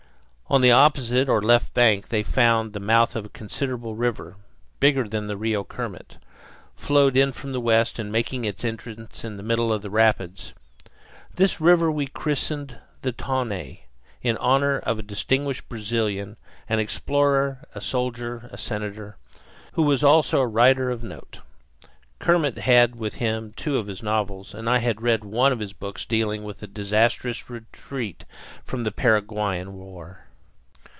On 0.49 0.59
the 0.59 0.73
opposite 0.73 1.29
or 1.29 1.41
left 1.41 1.73
bank 1.73 2.09
they 2.09 2.23
found 2.23 2.73
the 2.73 2.81
mouth 2.81 3.15
of 3.15 3.23
a 3.23 3.29
considerable 3.29 3.95
river, 3.95 4.35
bigger 4.81 5.07
than 5.07 5.27
the 5.27 5.37
Rio 5.37 5.63
Kermit, 5.63 6.17
flowing 6.75 7.15
in 7.15 7.31
from 7.31 7.53
the 7.53 7.61
west 7.61 7.97
and 7.97 8.11
making 8.11 8.43
its 8.43 8.65
entrance 8.65 9.23
in 9.23 9.37
the 9.37 9.43
middle 9.43 9.71
of 9.71 9.81
the 9.81 9.89
rapids. 9.89 10.53
This 11.33 11.61
river 11.61 11.89
we 11.89 12.05
christened 12.05 12.79
the 13.01 13.13
Taunay, 13.13 13.85
in 14.21 14.35
honor 14.39 14.79
of 14.79 14.99
a 14.99 15.03
distinguished 15.03 15.69
Brazilian, 15.69 16.35
an 16.67 16.79
explorer, 16.79 17.65
a 17.73 17.79
soldier, 17.79 18.49
a 18.51 18.57
senator, 18.57 19.15
who 19.75 19.83
was 19.83 20.03
also 20.03 20.41
a 20.41 20.45
writer 20.47 20.91
of 20.91 21.01
note. 21.01 21.39
Kermit 22.19 22.57
had 22.57 22.99
with 22.99 23.13
him 23.13 23.53
two 23.55 23.77
of 23.77 23.87
his 23.87 24.03
novels, 24.03 24.53
and 24.53 24.69
I 24.69 24.79
had 24.79 25.01
read 25.01 25.23
one 25.23 25.53
of 25.53 25.59
his 25.59 25.71
books 25.71 26.03
dealing 26.03 26.43
with 26.43 26.61
a 26.61 26.67
disastrous 26.67 27.49
retreat 27.49 28.25
during 28.67 28.83
the 28.83 28.91
Paraguayan 28.91 29.75
war. 29.75 30.25